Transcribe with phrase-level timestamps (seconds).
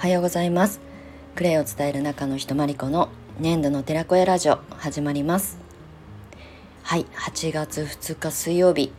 [0.00, 0.80] おはようございます。
[1.36, 5.58] クレイを伝える中の人まりこの粘土の寺子屋ラジオ始まります。
[6.82, 8.94] はい8月2日水曜日。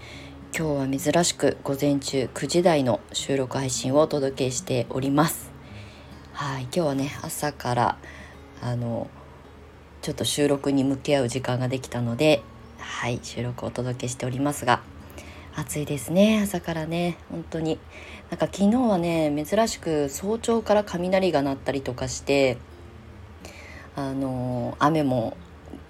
[0.56, 5.50] 今日は珍しく午前中9時台の収録配信をお届けしております。
[6.34, 7.98] はい今日はね朝から
[8.62, 9.10] あの
[10.04, 12.44] ちょっと収録に向き合う時間ができたので
[12.78, 14.84] はい収録をお届けしておりますが
[15.56, 17.18] 暑いですね朝からね。
[17.30, 17.78] 本当に。
[18.30, 22.58] なんか昨日はね珍しく早朝から雷が鳴ったりとかして
[23.96, 25.36] あの雨も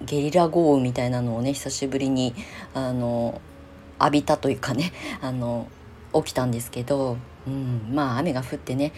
[0.00, 2.34] ゲリラ豪雨みたいなのをね久しぶりに
[2.74, 3.40] あの
[4.00, 5.68] 浴びたというかね あの
[6.12, 7.16] 起きたんですけど、
[7.46, 8.92] うん、まあ雨が降ってね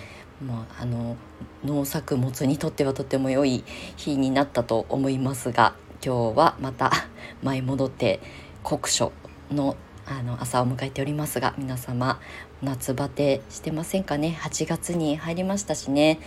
[0.44, 1.16] もうあの
[1.64, 3.62] 農作物にとってはとても良い
[3.96, 6.90] 日になったと思いますが今日はまた
[7.44, 8.20] 舞い戻って
[8.62, 9.12] 酷暑
[9.50, 12.20] のあの朝を迎えておりますが皆様
[12.62, 16.20] 夏バテしてませんかね？8月に入りましたしね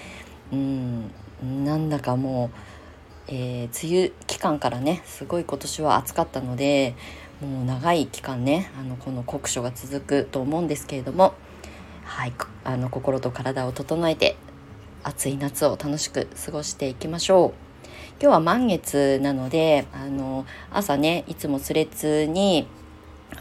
[0.51, 1.11] うん
[1.63, 2.49] なんだかも
[3.27, 6.95] う、えー、梅雨期間からねすごい今年は暑かったので
[7.39, 11.35] もう長い期間ねあのこの酷暑が続くと思うんですけれども
[12.03, 12.33] はい
[12.63, 14.37] あの心と体を整えて
[15.03, 17.67] 暑い夏を楽しく過ごしていきましょう。
[18.19, 22.67] 今日は満月なのであの朝ねいつもスレッズに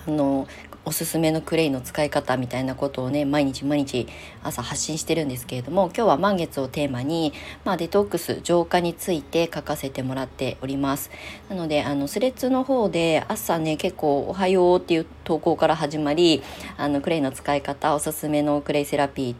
[0.06, 0.46] あの
[0.84, 4.06] おすすめのクレイの使い方みたいなことをね毎日毎日
[4.44, 7.32] 朝発信してるんですけれども今日は満月をテーマに、
[7.64, 11.10] まあ、デトックス浄化について書かせてもらっております。
[11.48, 16.42] なのであのスレッズの方で朝ね結構「おはよう」っていう投稿から始まり
[16.76, 19.34] あのクレイの使い方おすすめのクレイセラピー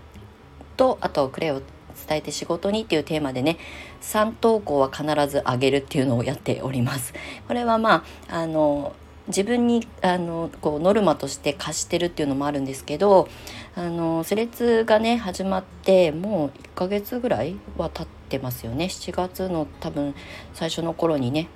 [0.76, 1.62] とあとクレイを
[2.08, 3.56] 伝えて仕事にっていうテーマでね
[4.02, 7.14] 3投稿は必ずあげるっていうのをやっております。
[7.46, 8.94] これはまああの
[9.28, 13.28] 自分にあのこうノルマとして貸してるっていうのもあるんですけど
[13.74, 18.86] あのスレッズがね始まってもう1ヶ月ぐらいは経ってますよね。
[18.86, 20.14] 7月の多分
[20.54, 21.48] 最初の頃にね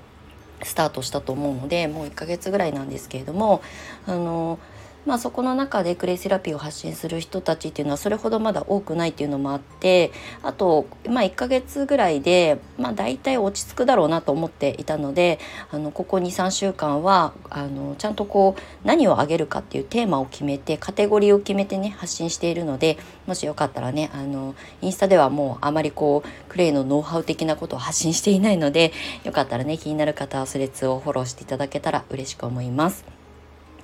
[0.62, 3.62] スタートしたと思うのでもう1ヶ月ぐらいなんですけれども
[4.06, 4.58] あの
[5.06, 10.12] まあ、そこの中でクレイセラピーを発信する人たちっていうのはそれほどまだ多くないっていうのもあって
[10.42, 15.38] あと、まあ、1ヶ月ぐらいで、まあ、大体落ち着くだろうなと思っていたので
[15.70, 28.92] あのここ23週間はあのちゃんとこう何をあげるかっていうテーマを決めてカテゴリーを決めてね発信しているのでもしよかったらねあのインスタではもうあまりこうクレイのノウハウ的なことを発信していないので
[29.24, 33.04] よかったらね気になる方はスレッズをフォローしていただけたら嬉しく思います。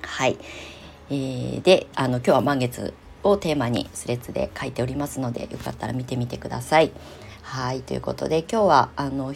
[0.01, 0.37] はい
[1.09, 6.91] えー、であの今日は満月をテーマにスレッズで書いておりますのでよかったら見てみてください。
[7.41, 9.33] はいということで今日はあの、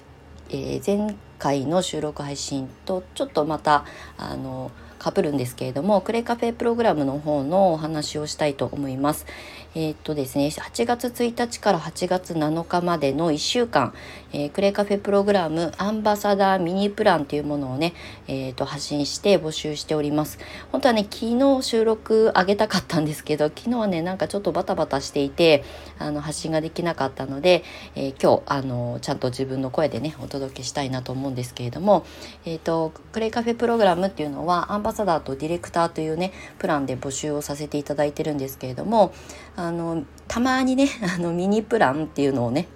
[0.50, 3.86] えー、前回の収録配信とちょっとまた
[4.18, 4.72] あの
[5.02, 9.26] かぶるんですけれどもクレカフェプログラムの方のお話をしたいと思います。
[9.74, 13.94] えー、っとですね8月1日から8月7日までの1週間、
[14.34, 17.94] えー、クレカフェプログラムアンバサダーミニプランというものをね、
[18.28, 20.40] えー、っと発信して募集しております。
[20.72, 25.64] 本当はね昨日収録あげたかったんですけど昨日はねなんかちょっとバタバタしていて
[26.00, 27.64] あの発信ができなかったので、
[27.96, 32.06] え今日あのちゃんと自分の声でねお届けしたいなと思うんですけれども、
[32.46, 39.14] えっとクレイカフェプログラムっていうのはアンバサダーとディレクターというねプランで募集をさせていただいてるんですけれども
[39.56, 42.68] あのたまにね あのミニプランっていうのをね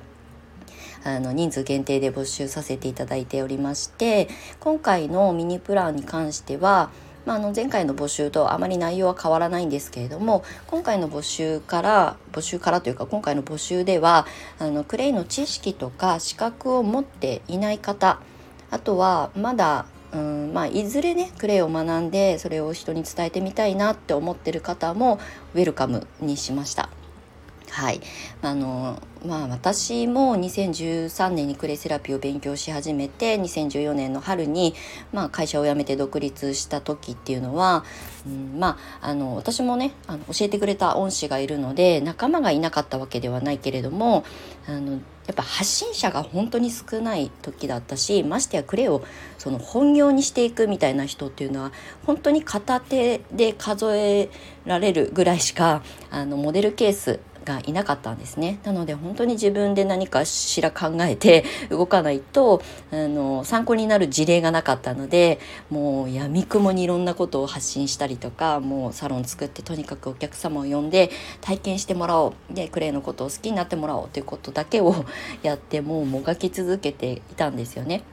[1.03, 4.28] あの人数限定で募集させていただいておりまして
[4.59, 6.90] 今回のミニプランに関しては
[7.26, 14.28] まあ、あの前回の募集とあまり内容は変わらないんですけれども今回の募集から募集からというか今回の募集では
[14.59, 18.20] あのクレイの知識とか資格を持っていない方
[18.70, 25.20] あとはまだうんまあ、いずれねクレイを学んでそれを人に伝えてみたいなって思ってる方も
[25.53, 26.90] ウェルカムにしました。
[27.75, 28.00] はい。
[28.41, 34.74] あのまあ私も2013年にクレイセラピーを勉強し始めて2014年の春に、
[35.12, 37.84] まあ、会社を辞めて独立した時っていうのは、
[38.26, 44.23] うん、まああの私もねあの教えてくれた恩師がいるので仲間がいなかったわけではないけれども
[44.67, 49.03] あのやっぱ発信者が本当に少ない時だったしましてやクレイを
[49.38, 51.72] その本業にしていくみたいな人っていうのは
[52.05, 54.29] 本当に片手で数え
[54.66, 62.62] られるぐらいしかあのモデルケースがいなかったんですねなので本当に自分で何かしら考えて動かないと
[62.92, 65.40] あの参考になる事例がなかったので
[65.70, 71.12] もうやみくもにいろんなことを発信したりとかもうサロン作ってとにかくお客様を呼んで
[71.42, 75.06] 体験してもらおうでクレイのことを好きになってもらおうということだけを
[75.44, 78.03] やってもうもがき続けていたんですよね。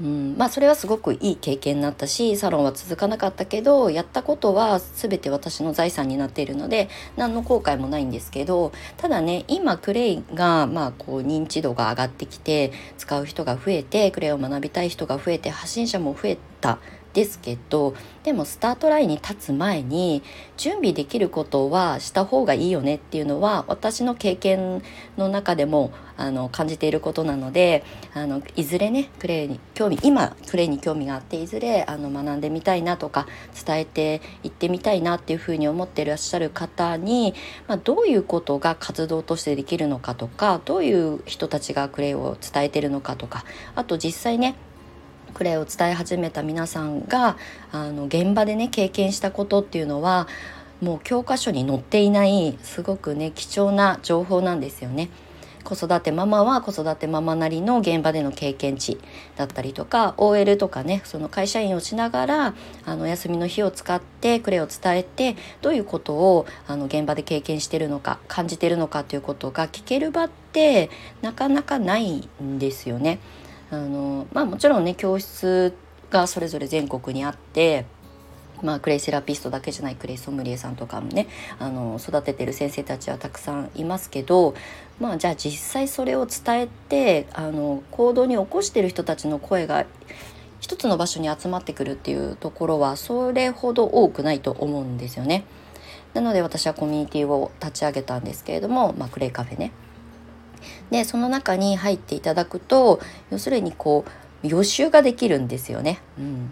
[0.00, 0.34] うん。
[0.36, 16.78] まあ、それはすごくいい経験になったしサロンは続かなかったけどやったことは全て私の財産になっているので何の後悔もないんですけどただね今クレイが、まあ、こう認知度が上がってきて使う人が増えてクレイを学びたい人が増えて発信者も増えた
[17.14, 17.94] ですけど
[18.24, 20.22] でもスタートラインに立つ前に
[20.56, 24.82] 準備できることはした方がいいよねっていうのは私の経験
[25.16, 27.84] の中でもあの感じていることなので
[28.14, 33.26] あのいずれねクレイに興味今クレイに興味があっていずれあの学んでみたいなとか
[33.64, 37.34] 伝えていってみたいなっていうふうに思ってらっしゃる方に、
[37.68, 43.44] まあ、どういうことが活動としてできるのかとかどういう人たちがクレイを伝えてるのかとか
[43.76, 44.56] あと実際ね
[45.34, 47.36] クレイを伝え始めた皆さんが
[47.72, 50.28] あの現場でね経験したことっていうのは
[50.80, 55.10] もう教科書に載っていないすごくね貴重な情報なんですよね。
[55.64, 59.00] 子育てママは子育てママなりの現場での経験値
[59.34, 62.54] だったりとか OL とかねその会社員をしながら
[62.84, 70.90] あの休みの日を使ってクレイを伝えてどういうことをあの現場で経験してるのか感じてるのかということが聞ける場って
[71.22, 73.18] なかなかないんですよね。
[73.74, 75.74] あのまあもちろんね教室
[76.10, 77.86] がそれぞれ全国にあって
[78.62, 81.26] まあ、クレイセラピストだけじゃないクレイソムリエさんとかもね
[81.58, 84.54] あの育ててる先生たちはたくさんいますけど、
[85.00, 89.84] まあ、じゃあ実際それを伝えてあの行動に起こしてる人たちの声が
[90.60, 95.44] 一つの場所に集まってくるっていうところはそれほど多くないと思うんですよね。
[96.14, 99.72] なので私はコミュニティを立ち上げたんですけれども、まあ、クレイカフェね。
[100.90, 103.00] でその中に入っていただくと
[103.30, 104.04] 要するにこ
[104.42, 106.00] う予習ができるんですよね。
[106.18, 106.50] うん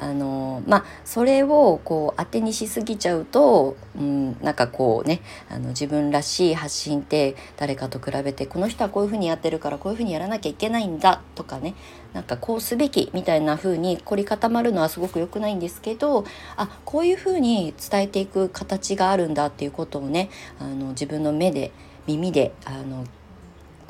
[0.00, 5.20] あのまあそれをこう当てにしすぎちゃうと、うん、なんかこうね
[5.50, 11.74] あの自分らしい発信って誰かと比べてこの人はこういうふうにやってるからこういうふうにやらなきゃいけないんだとかね
[12.14, 16.24] なんかこうすべきみたいな風に凝り固まるのはすごく良くないんですけど
[16.56, 21.72] あこういうふうに伝えていく形があるんだっていうことをねあの自分の目で
[22.06, 23.04] 耳であの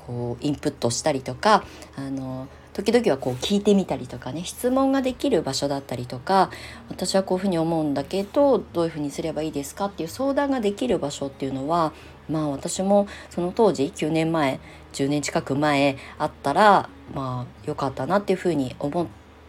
[0.06, 1.64] こうインプットしたりとか
[1.97, 6.50] あの時々はこう聞いてみたりとかね質問ができる場所だったりとか
[6.88, 11.93] 私はこういうふうに思うんだけどどういうふうにすればいいですかっていう相談ができる場所っていうのは
[12.29, 14.61] まあ私もその当時9年前
[14.93, 19.06] 10年近く前あったらまあ良かったなっていうふうに思っ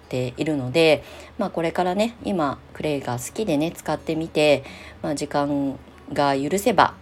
[0.10, 1.04] ているので、
[1.38, 4.64] まあ、これからね今クレイが好きでね使ってみて、
[5.02, 5.78] まあ、時間
[6.12, 6.96] が許せば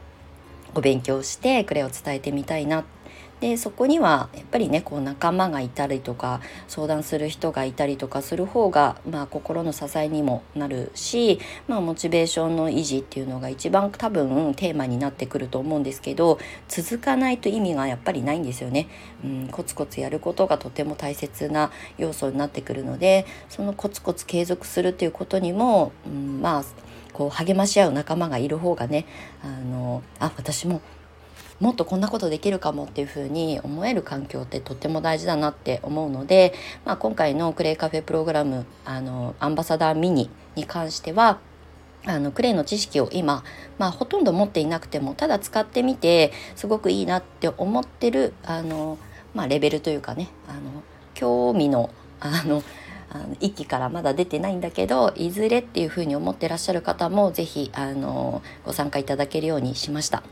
[0.76, 2.99] お勉強してクレイを伝えてみたいなって
[3.40, 18.88] でそこにはやっぱりねこう仲間がいたりとか相談する人がいたりとかする方が、まあ、心の支えにもなるし、まあ、モチベーションの維持っていうのが一番多分テーマになってくると思うんですけど続かないと意味がやっぱりないんですよね。
[19.24, 26.64] うん、コツコツやることがとても大切な要素になってくるのでそのコツコツ継続するっていうことにも、うん、まあ
[27.14, 29.06] こう励まし合う仲間がいる方がね
[29.44, 30.82] あのあ私も
[31.60, 36.54] もっとこんなことできるかもっていうふうに思える環境ってとっても大事だなって思うので、
[36.86, 41.40] まあ、今回のクレイカフェプログラムあのアンバサダーミニに関しては
[42.06, 43.44] あのクレイの知識を今、
[43.78, 48.98] まあ、ほとんど持っていなくてもただ使ってみてすごくいいなって思ってるあの、
[49.34, 50.84] まあ、レベルというかねあの
[51.14, 51.90] 興味の
[52.22, 52.64] あの
[53.12, 60.24] あの一期からまだ出てないんだけどいずれっていうふうに思ってらっしゃる方も是非あのご参加いただけるようにしました。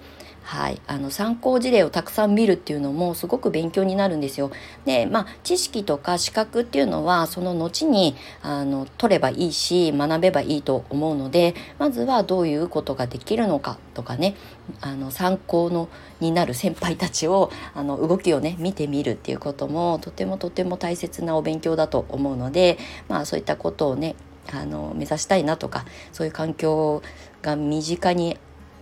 [0.47, 4.49] はい、あの参考事例をたくさん見るっていうのもすごく勉強になるんですよ。
[4.85, 14.35] でまあ知識とか資格っていうのはその後にあの取ればいいし学べばいいと思うのでまずはどういうことができるのかとかね
[14.79, 15.89] あの参考の
[16.21, 22.77] になる先輩たちをあの動きをね見てみるっていうこともとてもとても大切なお勉強だと思うので
[23.09, 24.15] まあそういったことをね
[24.53, 27.01] あの目指したいなとかそういう環境
[27.41, 28.37] が身近に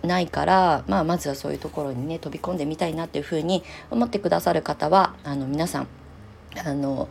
[0.06, 5.88] ないから、まあ、まずはそういうところにね飛び込んでみたいなっていうふうに思ってくださる方はあの皆さん
[6.64, 7.08] あの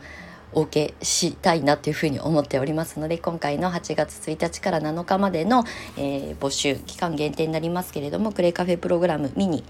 [0.52, 5.64] お受けしたいなっていうふうに思っておりますので今回の8月1日から7日までの、
[5.96, 9.64] えー、募集期間限定になりますけれどもクレイカフェプログラムミニ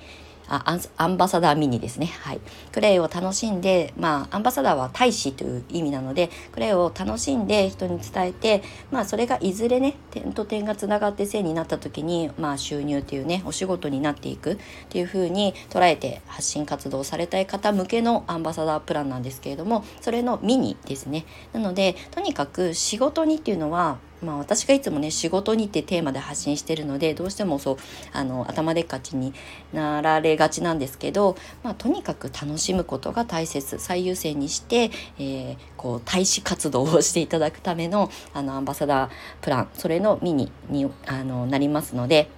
[0.49, 2.07] あアンバサダーミニですね。
[2.07, 2.41] はい。
[2.73, 21.25] クレイを楽しんで、まあ、アンバサダーは大使という意味なので、クレイを楽しんで人に伝えて、まあ、それがいずれね、点と点がつながって線になった時に、まあ、収入っていうね、お仕事になっていくっていうふうに捉えて発信活動されたい方向けのアンバサダープランなんですけれども、それのミニですね。
[21.53, 27.77] なので、とにかく仕事にっていうのは、まあ、私がいつもね仕事にってテーマで発信してるのでどうしてもそう
[28.13, 29.35] あの頭でっかちに
[29.73, 39.11] なられがちなんですけど、まあ、とにかく楽しむことが大切最優先にして、えー、こう大使活動をしていただくためのあのアンバサダー
[39.43, 42.29] プランそれのミニにあのなりますので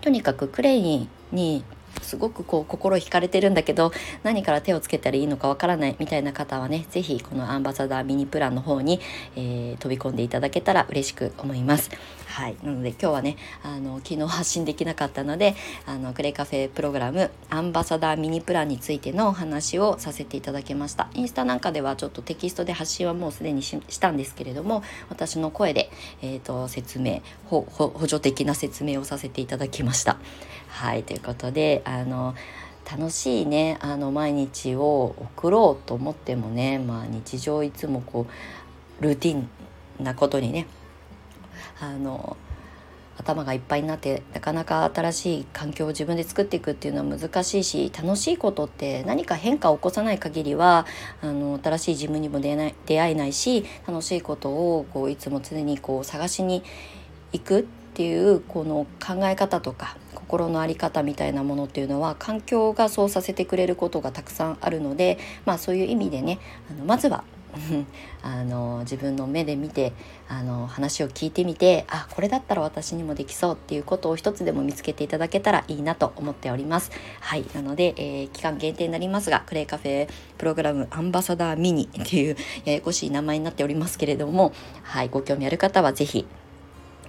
[0.00, 1.64] とにかくクレイに
[2.02, 9.00] すごくこう心惹かれてるんだけど何から手をつけたらいいのかわからないみたいな方はね是非このアンバサダーミニプランの方に、
[9.36, 11.90] えー、飛び込んでいただけたら嬉しく思います。
[12.34, 15.54] はい、なので今日はねあの昨日発信できなかったので
[15.86, 21.06] あのクレイカフェプログラムアンバサダーミニプランについてのお話をさせていただきました。
[21.14, 25.90] インスタなんかではちょっとテキストで発信はもうすでにしたんですけれども私の声で、
[26.22, 27.68] えーと、説明補
[28.08, 30.18] 助的な説明をさせていただきました。
[30.70, 31.04] はい。
[31.04, 32.34] ということであの
[32.90, 38.26] 楽しいねあの毎日を送ろうと思ってもね、まあ、日常いつもこ
[39.00, 39.48] うルーティン
[40.02, 40.66] なことにね
[41.80, 42.36] あの
[43.16, 50.86] 頭がいっぱいになってなかなか新しい環境を自分で作っていくっていうのは難しいし楽しいことって何か変化を起こさない限りは
[51.22, 56.62] あの新しい自分にも出ない出会えないし楽しいことをこういつも常にこう探しに
[57.32, 57.62] 行くっ
[57.96, 66.40] ていうこの考え方とか心の在り方みたいなものっていうのは環境がそうさせてくれることがたくさんあるので、まあ、そういう意味でね
[66.70, 67.22] あのまずは
[68.22, 69.92] あの自分の目で見て
[70.28, 76.90] あの話を聞いてみてあこれだったら私にもできそうっていうことを一つでも見つけていただけたらいいなと思っております。
[77.20, 80.08] はいなので、えー、期間限定になりますがクレイカフェ
[80.38, 86.26] プログラムアンバサダーミニっていうややこしい名前になっておりますけれどもはいご興味ある方は是非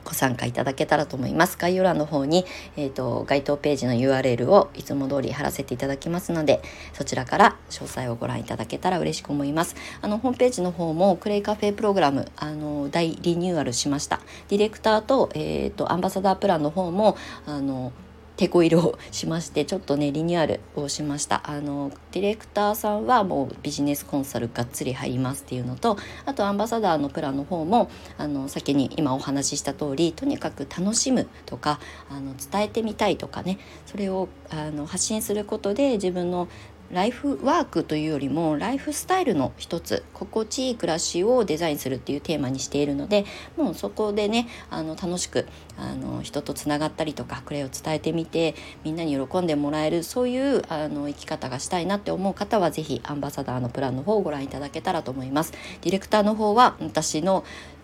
[0.05, 1.57] ご参加いただけたらと思います。
[1.57, 2.45] 概要欄の方に、
[2.77, 6.61] えーと、該当ページの URL をいつも通り貼らせていただきますので
[6.93, 9.75] そちらから詳細をご覧いただけたら嬉しく思います。
[10.01, 14.21] あのホームページの方もクレイカフェプログラムあの大リニューアルしました。
[14.49, 17.91] ディレクターと,、えーとアンバサダープランの方もあの
[18.37, 21.41] 手こ入れをしましてちょっとねリニューアルをしました。
[21.45, 36.47] あのディレクターさんはもうビジネスコンサルがっつり入りますっていうのとあとアンバサダーのプランの方もあの先に今お話しした通りとにかく楽しむとかあの伝えてみたいとかねそれをあの発信することで自分の
[36.91, 43.25] ライフワークというよりもライフスタイルの一つ心地いい暮らしをデザインするっていうテーマにしているので
[43.57, 55.53] もうそこでねあの楽しくあの人とつながったりとかクレイを伝えてみてみんなに喜んでもらえるそういうあの生き方がしたいなって思う方は是非アンバサダーのプランの方をご覧いただけたらと思います。
[55.81, 57.43] ディレクターの方は私の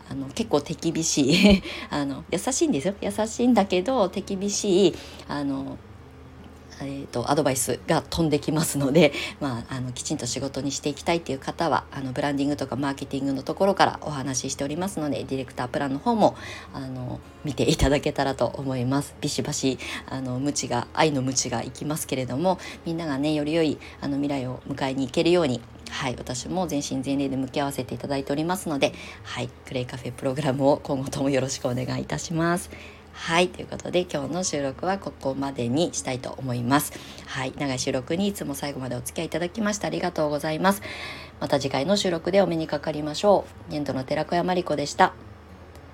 [0.10, 4.96] あの結構手厳しい あの優しいんですよ優しいんだけど手厳しい
[5.30, 5.78] あの
[6.82, 16.36] えーと、アドバイスが飛んできますので、 まあ、あのきちんと仕事にしていきたいという方はあのブランディングとかマーケティングのところからお話ししておりますのでディレクタープランの方も
[16.74, 19.16] あの見ていただけたらと思います。
[19.22, 19.78] ビシバシ
[20.10, 25.62] あの無知が愛の無知がいきますけれどもみんながねより良いあの未来を迎えに行けるように
[25.92, 32.72] はい、私も全身全霊で向き合わせていただいておりますので、はい、クレイカフェプログラムを今後ともよろしくお願いいたします。
[33.22, 36.92] はいということで今日の収録はここまでにしたいと思います。
[37.28, 40.82] はい長い収録にいつも最後までお付き合いいただきましてありがとうございます。
[41.40, 43.72] また次回の収録でお目にかかりましょう。
[43.72, 45.14] 年度の寺子屋まりこでした。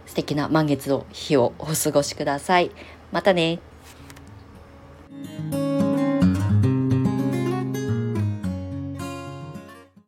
[0.06, 2.72] 素敵な満月の日をお過ごしください。
[3.12, 3.60] またね。